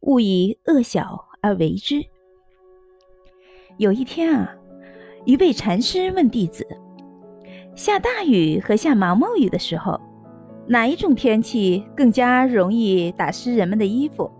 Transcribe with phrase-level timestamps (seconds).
[0.00, 2.02] 勿以恶小而为之。
[3.78, 4.54] 有一天啊，
[5.24, 6.66] 一位禅师问弟子：
[7.74, 10.00] 下大雨和下毛毛雨的时候，
[10.66, 14.30] 哪一种天气更加容易打湿人们的衣服？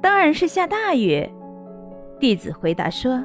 [0.00, 1.28] 当然是下大雨。
[2.18, 3.22] 弟子回答说：“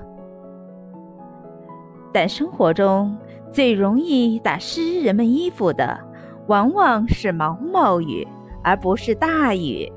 [2.13, 3.17] 但生活中
[3.51, 5.99] 最容易打湿人们衣服的，
[6.47, 8.27] 往往是毛毛雨，
[8.63, 9.91] 而不是大雨。”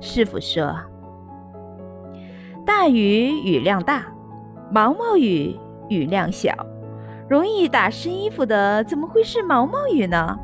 [0.00, 0.74] 师傅说
[2.64, 4.06] ：“大雨雨量大，
[4.70, 5.56] 毛毛雨
[5.88, 6.54] 雨量小，
[7.28, 10.38] 容易打湿衣服的怎么会是毛毛雨呢？”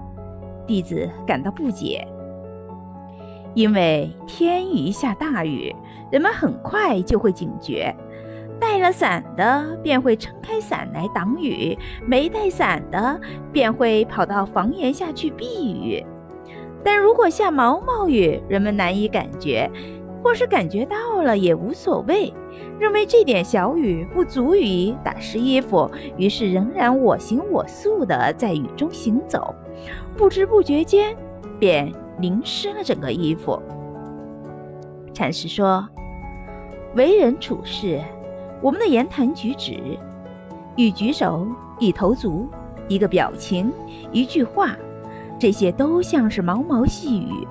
[0.67, 2.07] 弟子感到不解。
[3.55, 5.75] 因为天一下大雨，
[6.11, 7.95] 人们很快就会警觉，
[8.59, 13.21] 带了伞的便会撑开伞来挡雨，没带伞的
[13.53, 16.05] 便会跑到房檐下去避雨。
[16.85, 19.69] 但如果下毛毛雨，人们难以感觉，
[20.23, 22.33] 或是感觉到了也无所谓，
[22.79, 29.55] 认为这点小雨不足以打湿衣服，于是仍然我行我素地在雨中行走，
[30.17, 31.17] 不知不觉间
[31.59, 31.93] 便。
[32.21, 33.61] 淋湿了整个衣服。
[35.13, 35.85] 禅师说
[36.95, 38.01] ：“为人处事，
[38.63, 39.99] 我们的言谈举止，
[40.77, 41.45] 一举手，
[41.81, 42.49] 一投足，
[42.87, 43.73] 一个表情，
[44.13, 44.77] 一句话，
[45.39, 47.47] 这些都像是毛毛细雨，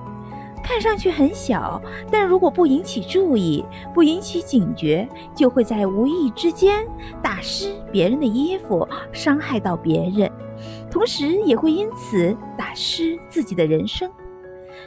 [0.62, 6.86] 看上去很小，但如果不引起注意，不引起警觉，就会在无意之间
[7.22, 10.30] 打湿别人的衣服，伤害到别人，
[10.90, 14.10] 同时也会因此打湿自己的人生。”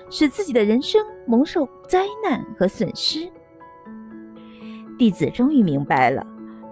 [0.09, 3.30] 使自己的人生蒙受灾难和损失。
[4.98, 6.26] 弟子终于明白了，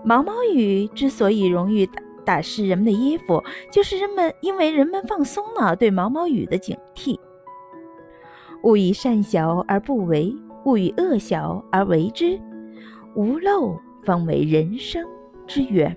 [0.03, 7.17] 毛毛雨之所以容易打打湿人们的衣服，就是人们因为人们放松了对毛毛雨的警惕。
[8.63, 12.39] 勿以善小而不为，勿以恶小而为之，
[13.15, 15.05] 无漏方为人生
[15.45, 15.95] 之圆。